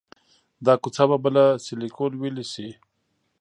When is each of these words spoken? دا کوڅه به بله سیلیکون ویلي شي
دا 0.65 0.73
کوڅه 0.81 1.03
به 1.09 1.17
بله 1.23 1.45
سیلیکون 1.65 2.11
ویلي 2.17 2.45
شي 2.53 2.67